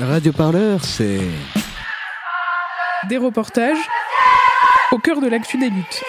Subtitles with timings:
[0.00, 1.20] Radio Parleur, c'est.
[3.08, 3.78] Des reportages
[4.90, 6.02] au cœur de l'actu des luttes.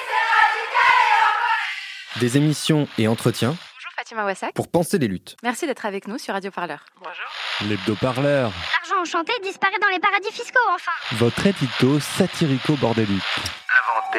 [2.17, 4.53] Des émissions et entretiens Bonjour Fatima Wassak.
[4.53, 5.35] pour penser les luttes.
[5.43, 6.79] Merci d'être avec nous sur Radio Parleur.
[7.67, 13.21] L'hebdo-parleur, L'argent enchanté disparaît dans les paradis fiscaux, enfin votre édito satirico-bordélique.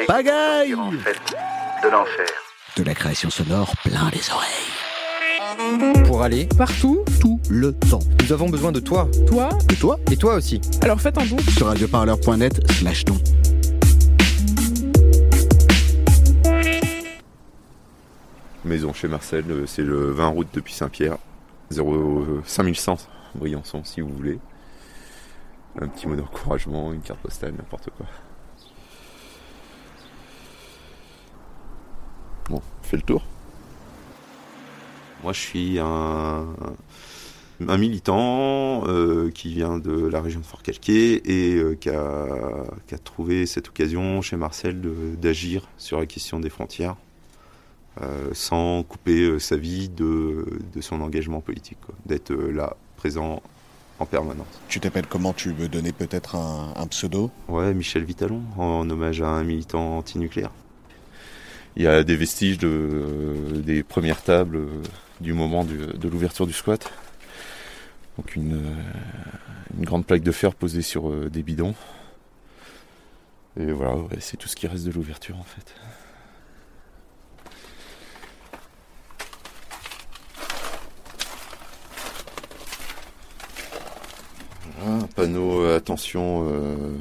[0.07, 2.25] Pagaille de l'enfer.
[2.77, 4.88] De la création sonore plein les oreilles.
[6.05, 7.99] Pour aller, Partout, Tout le temps.
[8.23, 9.07] nous avons besoin de toi.
[9.27, 10.61] toi, Et toi Et toi aussi.
[10.81, 11.37] alors faites un don.
[11.57, 13.17] Sur radioparleur.net slash don.
[18.65, 21.17] Maison chez Marcel, euh, c'est le 20 route depuis Saint-Pierre.
[21.71, 22.97] 0 5100
[23.35, 24.39] Briançon si vous voulez.
[25.79, 28.05] Un petit mot d'encouragement, une carte postale, n'importe quoi.
[32.49, 33.23] Bon, on fait le tour.
[35.23, 36.47] Moi je suis un,
[37.67, 42.25] un militant euh, qui vient de la région de Fort-Calquier et euh, qui, a,
[42.87, 44.81] qui a trouvé cette occasion chez Marcel
[45.21, 46.95] d'agir sur la question des frontières
[48.01, 53.41] euh, sans couper euh, sa vie de, de son engagement politique, d'être euh, là, présent
[53.99, 54.47] en permanence.
[54.69, 55.33] Tu t'appelles comment?
[55.33, 57.29] Tu veux donner peut-être un, un pseudo?
[57.49, 60.51] Ouais, Michel Vitalon, en hommage à un militant antinucléaire.
[61.75, 64.81] Il y a des vestiges de, euh, des premières tables euh,
[65.21, 66.91] du moment du- de l'ouverture du squat.
[68.17, 68.75] Donc une, euh,
[69.77, 71.75] une grande plaque de fer posée sur euh, des bidons.
[73.59, 75.73] Et voilà, ouais, c'est tout ce qui reste de l'ouverture en fait.
[84.77, 86.95] Voilà, un panneau euh, attention euh,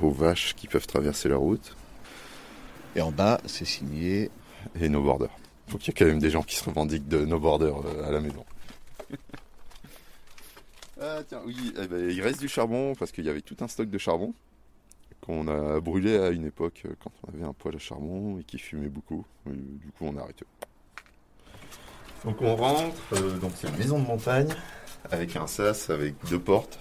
[0.00, 1.76] aux vaches qui peuvent traverser la route
[2.96, 4.30] Et en bas, c'est signé.
[4.80, 5.28] et no border.
[5.72, 8.06] Donc il y a quand même des gens qui se revendiquent de no border euh,
[8.06, 8.44] à la maison.
[11.00, 13.68] ah tiens, oui, eh ben, il reste du charbon parce qu'il y avait tout un
[13.68, 14.34] stock de charbon
[15.26, 18.44] qu'on a brûlé à une époque euh, quand on avait un poêle à charbon et
[18.44, 19.24] qui fumait beaucoup.
[19.46, 20.44] Et du coup, on a arrêté.
[22.24, 24.48] Donc on rentre, euh, donc c'est une maison de montagne
[25.10, 26.78] avec un sas avec deux portes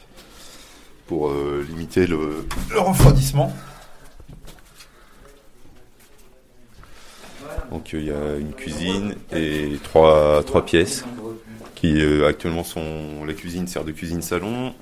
[1.07, 3.51] pour euh, limiter le, le refroidissement.
[7.72, 11.06] Donc il y a une cuisine et trois, trois pièces
[11.76, 13.26] qui euh, actuellement sont...
[13.26, 14.74] La cuisine sert de cuisine salon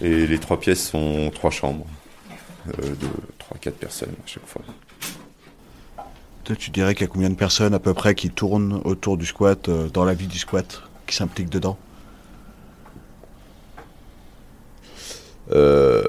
[0.00, 1.86] et les trois pièces sont trois chambres
[2.68, 4.62] euh, de 3-4 personnes à chaque fois.
[6.44, 9.16] Toi, tu dirais qu'il y a combien de personnes à peu près qui tournent autour
[9.16, 11.78] du squat, euh, dans la vie du squat, qui s'impliquent dedans?
[15.52, 16.02] Euh,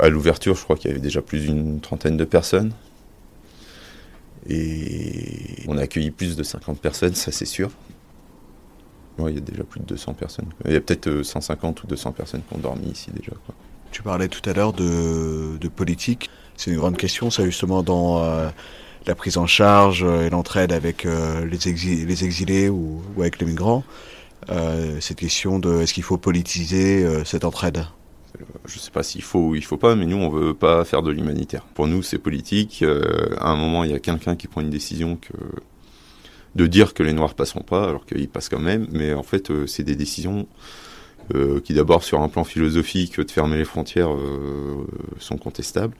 [0.00, 2.72] à l'ouverture, je crois qu'il y avait déjà plus d'une trentaine de personnes.
[4.48, 7.70] Et on a accueilli plus de 50 personnes, ça c'est sûr.
[9.18, 10.46] Ouais, il y a déjà plus de 200 personnes.
[10.64, 13.32] Il y a peut-être euh, 150 ou 200 personnes qui ont dormi ici déjà.
[13.46, 13.54] Quoi.
[13.90, 16.30] Tu parlais tout à l'heure de, de politique.
[16.56, 18.48] C'est une grande question, ça, justement, dans euh,
[19.06, 23.20] la prise en charge euh, et l'entraide avec euh, les, exi- les exilés ou, ou
[23.20, 23.84] avec les migrants.
[24.50, 27.84] Euh, cette question de est-ce qu'il faut politiser euh, cette entraide?
[28.64, 31.02] Je sais pas s'il faut ou il faut pas, mais nous on veut pas faire
[31.02, 31.64] de l'humanitaire.
[31.74, 32.82] Pour nous c'est politique.
[32.82, 35.32] Euh, à un moment il y a quelqu'un qui prend une décision que
[36.54, 38.86] de dire que les Noirs passeront pas, alors qu'ils passent quand même.
[38.92, 40.46] Mais en fait euh, c'est des décisions
[41.34, 44.86] euh, qui d'abord sur un plan philosophique de fermer les frontières euh,
[45.18, 45.94] sont contestables.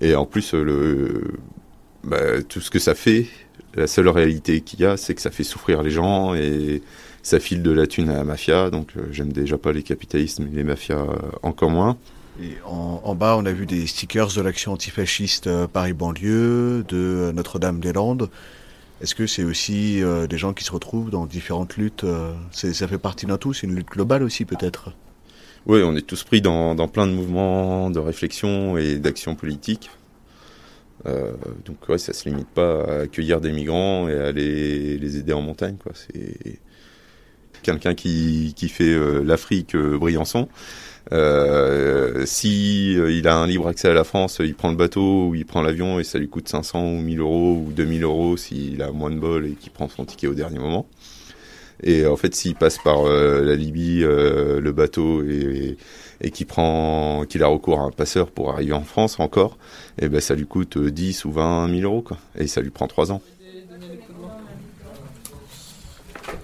[0.00, 1.32] Et en plus euh, le
[2.04, 3.26] bah, tout ce que ça fait,
[3.74, 6.82] la seule réalité qu'il y a, c'est que ça fait souffrir les gens et
[7.22, 8.70] ça file de la thune à la mafia.
[8.70, 11.96] Donc euh, j'aime déjà pas les capitalistes, mais les mafias euh, encore moins.
[12.42, 17.32] Et en, en bas, on a vu des stickers de l'action antifasciste euh, Paris-Banlieue, de
[17.34, 18.28] Notre-Dame-des-Landes.
[19.00, 20.00] Est-ce que c'est aussi
[20.30, 22.06] des gens qui se retrouvent dans différentes luttes
[22.52, 24.92] Ça fait partie d'un tout C'est une lutte globale aussi, peut-être?
[25.66, 29.90] Oui, on est tous pris dans, dans plein de mouvements de réflexion et d'action politique.
[31.06, 31.32] Euh,
[31.64, 35.42] donc ouais, ça se limite pas à accueillir des migrants et à les, aider en
[35.42, 35.76] montagne.
[35.94, 36.58] C'est
[37.62, 40.48] quelqu'un qui, qui fait euh, l'Afrique euh, Briançon.
[41.12, 45.34] Euh, si il a un libre accès à la France, il prend le bateau ou
[45.34, 48.80] il prend l'avion et ça lui coûte 500 ou 1000 euros ou 2000 euros s'il
[48.80, 50.86] a moins de bol et qu'il prend son ticket au dernier moment.
[51.86, 55.76] Et en fait, s'il passe par euh, la Libye, euh, le bateau et,
[56.22, 59.58] et qu'il prend, qu'il a recours à un passeur pour arriver en France encore,
[59.98, 62.16] et ben ça lui coûte euh, 10 ou 20 000 euros quoi.
[62.38, 63.20] Et ça lui prend 3 ans.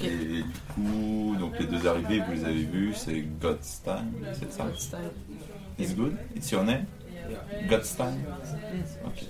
[0.03, 0.43] Et du
[0.75, 4.67] coup, donc les deux arrivées, vous les avez vues, c'est God's Time, c'est ça
[5.79, 6.17] It's good?
[6.37, 6.85] It's your name?
[7.67, 8.19] God's Time?
[9.07, 9.25] Ok.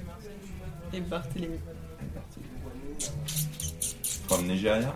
[0.92, 1.58] Et Barthélemy.
[4.26, 4.92] From Nigeria?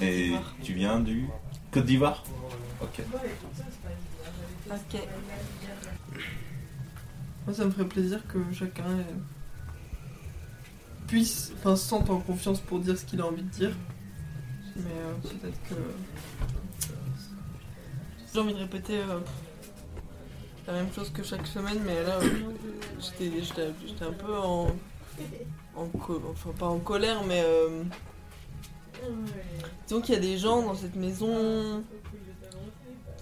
[0.00, 0.32] Et, et
[0.62, 1.26] tu viens du
[1.70, 2.22] Côte d'Ivoire
[2.82, 3.02] Ok.
[4.70, 5.00] Ok.
[7.46, 9.02] Moi, ça me ferait plaisir que chacun euh,
[11.06, 13.72] puisse, enfin, se sente en confiance pour dire ce qu'il a envie de dire.
[14.76, 15.74] Mais euh, peut-être que.
[18.32, 19.20] J'ai envie de répéter euh,
[20.66, 22.52] la même chose que chaque semaine, mais là, euh,
[23.00, 24.66] j'étais un peu en.
[25.76, 25.88] en
[26.30, 27.44] enfin, pas en colère, mais.
[29.86, 31.82] Disons qu'il y a des gens dans cette maison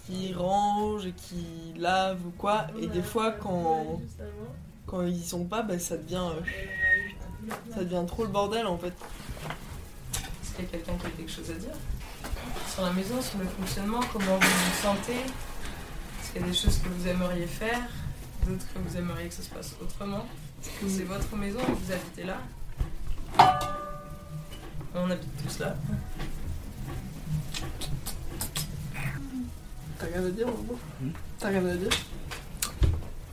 [0.06, 4.00] qui rangent et qui lavent ou quoi, et des fois, quand,
[4.86, 6.28] quand ils y sont pas, bah, ça devient.
[6.36, 8.92] euh, ça devient trop le bordel en fait.
[10.42, 11.74] Est-ce qu'il y a quelqu'un qui a quelque chose à dire
[12.72, 15.12] Sur la maison, sur le fonctionnement, comment vous vous sentez?
[15.12, 17.80] Est-ce qu'il y a des choses que vous aimeriez faire
[18.46, 20.24] D'autres que vous aimeriez que ça se passe autrement?
[20.62, 22.38] Est-ce que c'est votre maison et vous habitez là?
[24.94, 25.74] On habite tous là.
[29.98, 30.78] T'as rien à dire, Bobo
[31.38, 31.90] T'as rien à dire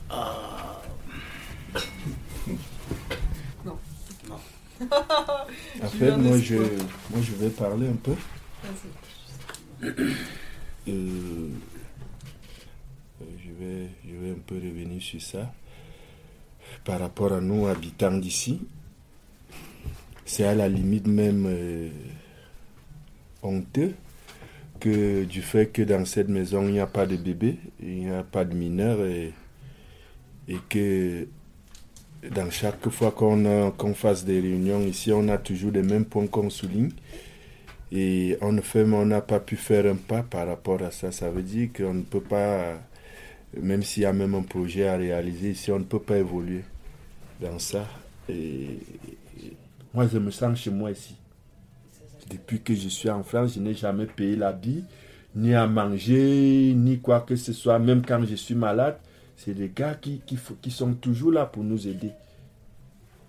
[3.65, 3.77] Non.
[4.27, 4.39] Non.
[5.99, 8.15] Fait, un moi je, moi, je vais parler un peu.
[8.63, 8.89] Vas-y.
[10.87, 11.49] Euh,
[13.21, 15.53] je, vais, je vais un peu revenir sur ça.
[16.83, 18.61] Par rapport à nous, habitants d'ici,
[20.31, 21.89] c'est à la limite même euh,
[23.43, 23.93] honteux
[24.79, 28.09] que du fait que dans cette maison, il n'y a pas de bébé, il n'y
[28.09, 29.33] a pas de mineurs et,
[30.47, 31.27] et que
[32.33, 36.27] dans chaque fois qu'on qu'on fasse des réunions ici, on a toujours les mêmes points
[36.27, 36.91] qu'on souligne.
[37.91, 38.53] Et on
[39.05, 41.11] n'a pas pu faire un pas par rapport à ça.
[41.11, 42.79] Ça veut dire qu'on ne peut pas,
[43.59, 46.63] même s'il y a même un projet à réaliser ici, on ne peut pas évoluer
[47.41, 47.85] dans ça.
[49.93, 51.15] Moi, je me sens chez moi ici.
[52.29, 54.85] Depuis que je suis en France, je n'ai jamais payé l'habit,
[55.35, 57.77] ni à manger, ni quoi que ce soit.
[57.77, 58.97] Même quand je suis malade,
[59.35, 62.11] c'est des gars qui, qui, sont toujours là pour nous aider.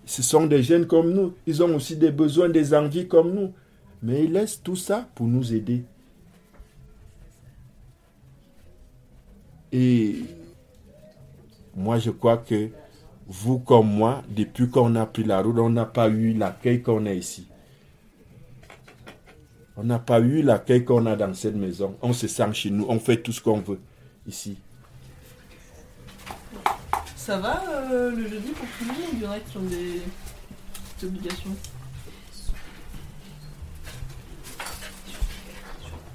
[0.05, 1.33] Ce sont des jeunes comme nous.
[1.45, 3.53] Ils ont aussi des besoins, des envies comme nous.
[4.01, 5.83] Mais ils laissent tout ça pour nous aider.
[9.71, 10.15] Et
[11.75, 12.69] moi, je crois que
[13.27, 17.05] vous comme moi, depuis qu'on a pris la route, on n'a pas eu l'accueil qu'on
[17.05, 17.47] a ici.
[19.75, 21.95] On n'a pas eu l'accueil qu'on a dans cette maison.
[22.01, 23.79] On se sent chez nous, on fait tout ce qu'on veut
[24.27, 24.57] ici.
[27.15, 29.61] Ça va euh, le jeudi pour tout le monde il y en a qui ont
[29.61, 30.01] des,
[30.99, 31.55] des obligations?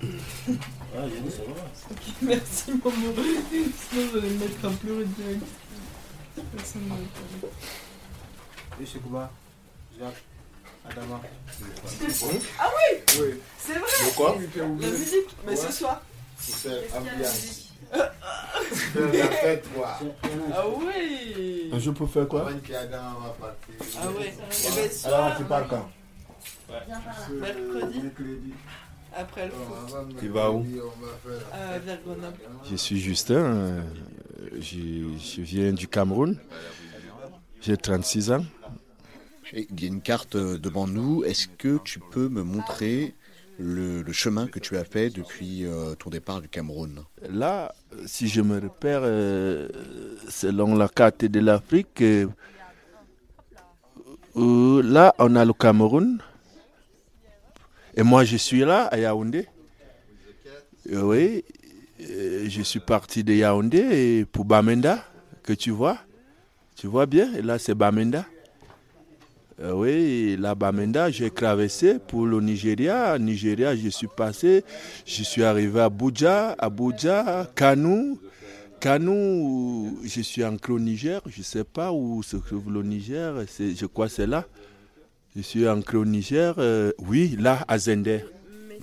[0.01, 2.93] Ah, ça va Merci maman.
[2.93, 5.45] Sinon j'allais me mettre à pleurer direct.
[6.57, 6.83] Personne
[8.81, 8.87] ne
[9.99, 10.25] Jacques
[10.89, 11.21] Adama
[12.59, 13.35] Ah oui Oui.
[13.59, 16.03] C'est vrai Pourquoi La musique Mais ce soir.
[16.39, 17.65] C'est ambiance.
[17.93, 19.99] C'est la fête, quoi.
[20.55, 21.71] Ah oui.
[21.73, 24.35] Un jour pour faire quoi Ah ouais.
[24.41, 25.91] Eh ben Alors, tu pars quand
[27.33, 28.53] Mercredi.
[29.17, 30.17] Après le foot.
[30.21, 30.65] Tu vas où
[31.55, 32.37] Euh, vers Grenoble.
[32.71, 33.81] Je suis Justin, euh,
[34.61, 36.37] je, je viens du Cameroun.
[37.61, 38.45] J'ai 36 ans.
[39.53, 41.25] Il y a une carte euh, devant nous.
[41.25, 43.15] Est-ce que tu peux me montrer
[43.59, 47.03] le, le chemin que tu as fait depuis euh, ton départ du Cameroun?
[47.29, 47.75] Là,
[48.07, 49.69] si je me repère, euh,
[50.29, 52.27] selon la carte de l'Afrique, euh,
[54.83, 56.19] là, on a le Cameroun.
[57.97, 59.47] Et moi, je suis là, à Yaoundé.
[60.91, 61.45] Oui,
[62.01, 65.05] je suis parti de Yaoundé pour Bamenda,
[65.43, 65.99] que tu vois.
[66.77, 68.25] Tu vois bien, là, c'est Bamenda.
[69.61, 73.19] Euh, oui, la Bamenda, j'ai traversé pour le Nigeria.
[73.19, 74.65] Nigeria, je suis passé,
[75.05, 78.21] je suis arrivé à Abuja, Abuja, Kanou.
[78.79, 83.35] Kanou, je suis entré au Niger, je ne sais pas où se trouve le Niger,
[83.59, 84.45] je crois que c'est là.
[85.35, 88.21] Je suis entré au Niger, euh, oui, là, à Zender.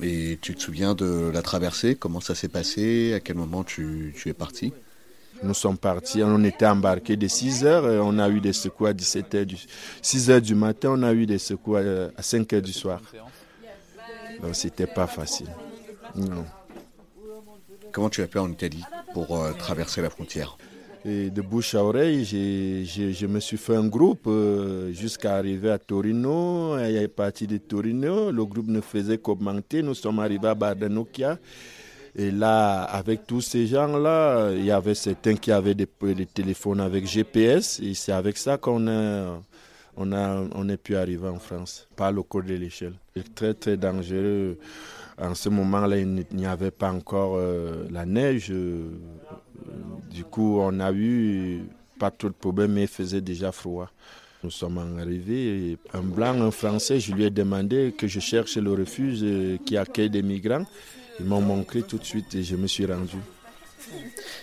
[0.02, 1.96] Et tu te souviens de la traversée?
[1.96, 3.14] Comment ça s'est passé?
[3.14, 4.74] À quel moment tu, tu es parti?
[5.44, 8.88] Nous sommes partis, on était embarqués de 6 heures, euh, on a eu des secours
[8.88, 9.58] à 17 heures du
[10.02, 11.82] 6 heures du matin, on a eu des secours à,
[12.18, 13.02] à 5 heures du soir.
[14.42, 15.48] Donc c'était pas facile.
[16.16, 16.46] Non.
[17.92, 18.84] Comment tu as fait en Italie
[19.14, 20.58] pour euh, traverser la frontière?
[21.06, 26.80] De bouche à oreille, je me suis fait un groupe euh, jusqu'à arriver à Torino.
[26.80, 29.84] Et à partir de Torino, le groupe ne faisait qu'augmenter.
[29.84, 31.38] Nous sommes arrivés à Bardanokia.
[32.16, 35.86] Et là, avec tous ces gens-là, il y avait certains qui avaient des,
[36.26, 37.80] téléphones avec GPS.
[37.82, 39.40] Et c'est avec ça qu'on a,
[39.98, 42.94] on a, est pu arriver en France, par le code de l'échelle.
[43.16, 44.58] C'est très, très dangereux.
[45.22, 47.40] En ce moment-là, il n'y avait pas encore
[47.92, 48.52] la neige.
[50.16, 51.64] Du coup, on a eu
[52.00, 53.90] pas trop de problème, mais il faisait déjà froid.
[54.44, 58.72] Nous sommes arrivés, un blanc, un français, je lui ai demandé que je cherche le
[58.72, 59.26] refuge
[59.66, 60.66] qui accueille des migrants.
[61.20, 63.18] Ils m'ont montré tout de suite et je me suis rendu.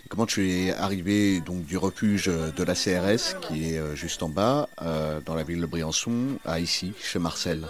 [0.09, 4.29] Comment tu es arrivé donc du refuge de la CRS qui est euh, juste en
[4.29, 7.67] bas, euh, dans la ville de Briançon, à ici, chez Marcel?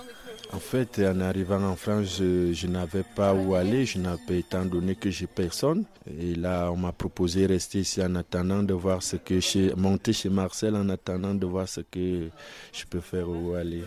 [0.54, 4.94] En fait, en arrivant en France, je, n'avais pas où aller, je n'avais étant donné
[4.94, 5.84] que j'ai personne.
[6.20, 9.74] Et là, on m'a proposé de rester ici en attendant de voir ce que chez,
[9.76, 12.28] monter chez Marcel en attendant de voir ce que
[12.72, 13.82] je peux faire où aller.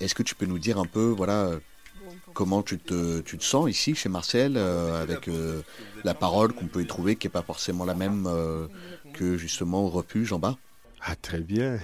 [0.00, 1.58] Est-ce que tu peux nous dire un peu, voilà,
[2.32, 5.62] comment tu te, sens ici chez Marcel, euh, avec euh,
[6.04, 8.68] la parole qu'on peut y trouver qui n'est pas forcément la même euh,
[9.14, 10.56] que justement au refuge en bas?
[11.02, 11.78] Ah, très bien,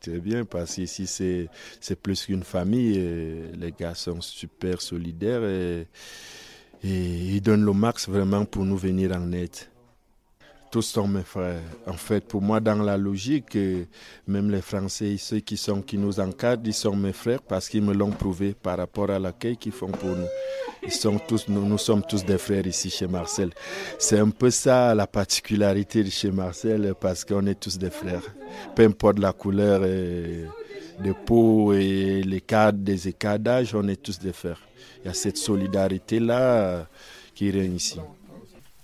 [0.00, 1.48] très bien, parce qu'ici c'est,
[1.80, 2.94] c'est plus qu'une famille.
[3.58, 5.86] les gars sont super solidaires et,
[6.82, 9.73] et ils donnent le max vraiment pour nous venir en aide
[10.74, 11.60] tous sont mes frères.
[11.86, 13.56] En fait, pour moi, dans la logique,
[14.26, 17.84] même les Français, ceux qui, sont, qui nous encadrent, ils sont mes frères parce qu'ils
[17.84, 20.26] me l'ont prouvé par rapport à l'accueil qu'ils font pour nous.
[20.82, 23.50] Ils sont tous, nous, nous sommes tous des frères ici chez Marcel.
[24.00, 28.34] C'est un peu ça la particularité de chez Marcel parce qu'on est tous des frères.
[28.74, 34.60] Peu importe la couleur de peau et cadres des écardages, on est tous des frères.
[35.04, 36.88] Il y a cette solidarité-là
[37.32, 38.00] qui règne ici.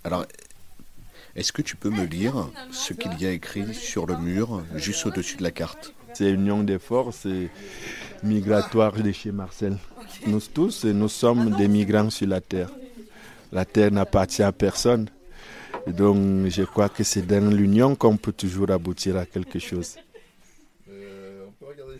[0.05, 0.25] Alors,
[1.37, 5.07] est-ce que tu peux me lire ce qu'il y a écrit sur le mur, juste
[5.07, 5.95] au-dessus de la carte?
[6.13, 7.27] C'est Union des forces
[8.23, 9.77] migratoires de chez Marcel.
[10.27, 12.71] Nous tous, nous sommes des migrants sur la terre.
[13.53, 15.07] La terre n'appartient à personne.
[15.87, 19.97] donc, je crois que c'est dans l'union qu'on peut toujours aboutir à quelque chose.
[20.91, 21.99] Euh, on peut regarder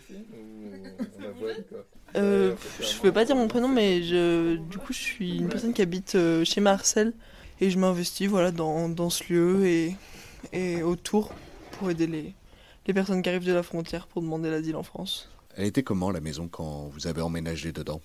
[2.17, 5.47] euh, je ne vais pas dire mon prénom, mais je, du coup, je suis une
[5.47, 7.13] personne qui habite euh, chez Marcel
[7.61, 9.95] et je m'investis voilà, dans, dans, ce lieu et,
[10.51, 11.31] et autour
[11.73, 12.33] pour aider les,
[12.87, 15.29] les personnes qui arrivent de la frontière pour demander l'asile en France.
[15.55, 18.01] Elle était comment la maison quand vous avez emménagé dedans?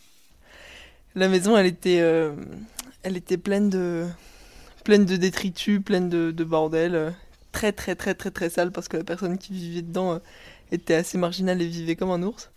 [1.15, 2.35] La maison, elle était, euh,
[3.03, 4.07] elle était pleine de,
[4.85, 7.15] pleine de détritus, pleine de, de, bordel,
[7.53, 10.19] très très très très très sale parce que la personne qui vivait dedans euh,
[10.71, 12.51] était assez marginale et vivait comme un ours.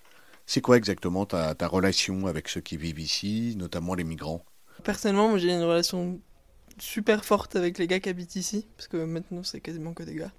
[0.46, 4.44] C'est quoi exactement ta, ta relation avec ceux qui vivent ici, notamment les migrants?
[4.84, 6.20] Personnellement, j'ai une relation
[6.82, 10.16] super forte avec les gars qui habitent ici, parce que maintenant c'est quasiment que des
[10.16, 10.32] gars.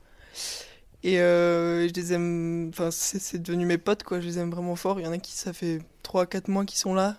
[1.02, 4.76] Et euh, je les aime, enfin c'est devenu mes potes quoi, je les aime vraiment
[4.76, 5.00] fort.
[5.00, 7.16] Il y en a qui ça fait 3-4 mois qu'ils sont là,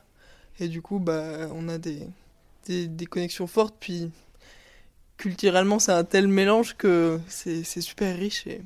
[0.59, 2.07] et du coup bah on a des,
[2.65, 4.11] des, des connexions fortes, puis
[5.17, 8.61] culturellement c'est un tel mélange que c'est super riche et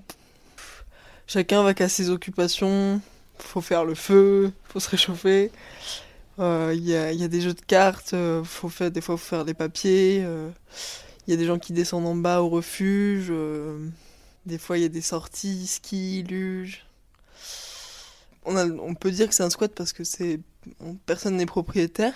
[1.27, 3.01] chacun va qu'à ses occupations,
[3.39, 5.51] faut faire le feu, faut se réchauffer.
[6.37, 9.15] Il euh, y, a, y, a, des jeux de cartes, euh, faut faire, des fois
[9.15, 10.17] il faut faire des papiers.
[10.17, 10.49] Il euh,
[11.27, 13.31] y a des gens qui descendent en bas au refuge.
[14.45, 16.85] des fois il y a des sorties, ski, luge.
[18.45, 20.39] On peut dire que c'est un squat parce que c'est
[21.05, 22.13] personne n'est propriétaire.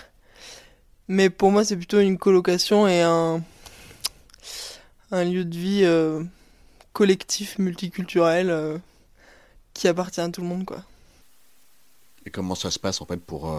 [1.08, 3.42] Mais pour moi c'est plutôt une colocation et un,
[5.12, 5.86] un lieu de vie
[6.92, 8.82] collectif, multiculturel,
[9.72, 10.66] qui appartient à tout le monde.
[10.66, 10.84] quoi.
[12.26, 13.50] Et comment ça se passe en fait pour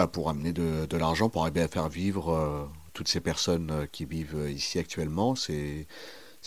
[0.00, 2.64] bah, pour amener de, l'argent, pour arriver à faire vivre euh,
[2.94, 5.34] toutes ces personnes euh, qui vivent euh, ici actuellement.
[5.34, 5.86] C'est,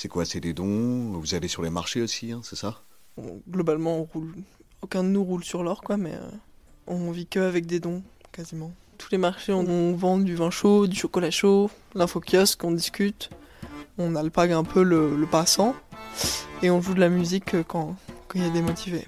[0.09, 0.25] quoi?
[0.25, 1.11] C'est des dons?
[1.19, 2.81] Vous allez sur les marchés aussi, hein, c'est ça?
[3.47, 4.33] Globalement, on roule.
[4.81, 6.17] Aucun de nous roule sur l'or, quoi, mais
[6.87, 8.71] on vit que avec des dons, quasiment.
[8.97, 13.29] Tous les marchés, on, vend du vin chaud, du chocolat chaud, l'info kiosque, on discute.
[13.99, 15.75] On alpague un peu le passant
[16.63, 17.95] et on joue de la musique quand
[18.33, 19.07] il y a des motivés.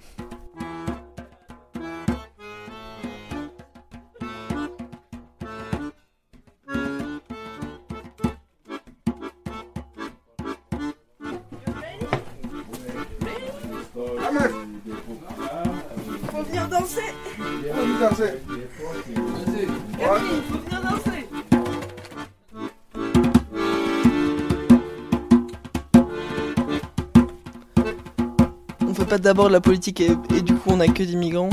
[29.25, 31.50] D'abord de la politique et, du coup on accueille des migrants.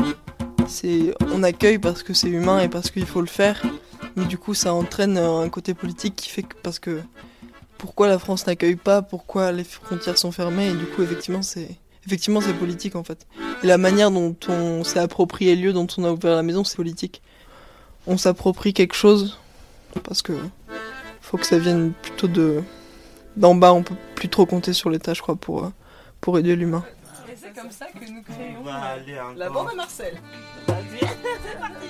[0.69, 3.63] C'est, on accueille parce que c'est humain et parce qu'il faut le faire.
[4.17, 7.01] Mais du coup ça entraîne un côté politique qui fait que parce que
[7.79, 11.77] pourquoi la France n'accueille pas, pourquoi les frontières sont fermées et du coup effectivement c'est
[12.07, 13.27] effectivement c'est politique en fait.
[13.63, 16.65] Et la manière dont on s'est approprié le lieu, dont on a ouvert la maison,
[16.65, 17.23] c'est politique.
[18.07, 19.39] On s'approprie quelque chose
[20.03, 20.33] parce que
[21.21, 22.63] faut que ça vienne plutôt de
[23.37, 23.73] d'en bas.
[23.73, 25.71] On peut plus trop compter sur l'État, je crois, pour
[26.21, 26.85] pour aider l'humain
[27.43, 28.65] c'est comme ça que nous créons
[29.37, 30.21] la bande à Marcel.
[30.69, 31.89] C'est parti